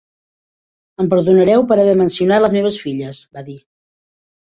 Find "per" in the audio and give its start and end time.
1.71-1.77